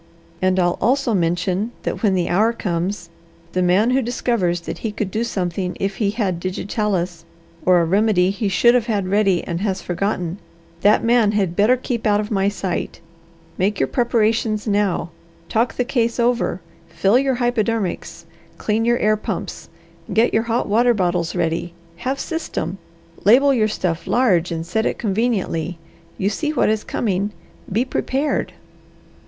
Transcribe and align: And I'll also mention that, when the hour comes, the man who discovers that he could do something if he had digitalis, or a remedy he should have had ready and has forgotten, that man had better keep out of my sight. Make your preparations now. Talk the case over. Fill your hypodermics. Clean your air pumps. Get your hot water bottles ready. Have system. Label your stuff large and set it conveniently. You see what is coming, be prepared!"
And 0.41 0.57
I'll 0.59 0.79
also 0.81 1.13
mention 1.13 1.73
that, 1.83 2.01
when 2.01 2.15
the 2.15 2.27
hour 2.27 2.53
comes, 2.53 3.11
the 3.53 3.61
man 3.61 3.91
who 3.91 4.01
discovers 4.01 4.61
that 4.61 4.79
he 4.79 4.91
could 4.91 5.11
do 5.11 5.23
something 5.23 5.77
if 5.79 5.97
he 5.97 6.09
had 6.09 6.39
digitalis, 6.39 7.23
or 7.67 7.79
a 7.79 7.85
remedy 7.85 8.31
he 8.31 8.49
should 8.49 8.73
have 8.73 8.87
had 8.87 9.07
ready 9.09 9.43
and 9.43 9.61
has 9.61 9.79
forgotten, 9.83 10.39
that 10.81 11.03
man 11.03 11.33
had 11.33 11.55
better 11.55 11.77
keep 11.77 12.07
out 12.07 12.19
of 12.19 12.31
my 12.31 12.49
sight. 12.49 12.99
Make 13.59 13.79
your 13.79 13.85
preparations 13.85 14.67
now. 14.67 15.11
Talk 15.49 15.75
the 15.75 15.85
case 15.85 16.19
over. 16.19 16.61
Fill 16.89 17.19
your 17.19 17.35
hypodermics. 17.35 18.25
Clean 18.57 18.83
your 18.83 18.97
air 18.97 19.15
pumps. 19.17 19.69
Get 20.11 20.33
your 20.33 20.41
hot 20.49 20.67
water 20.67 20.95
bottles 20.95 21.35
ready. 21.35 21.75
Have 21.97 22.19
system. 22.19 22.79
Label 23.23 23.53
your 23.53 23.67
stuff 23.67 24.07
large 24.07 24.51
and 24.51 24.65
set 24.65 24.87
it 24.87 24.97
conveniently. 24.97 25.77
You 26.17 26.29
see 26.29 26.49
what 26.53 26.69
is 26.69 26.83
coming, 26.83 27.33
be 27.71 27.85
prepared!" 27.85 28.53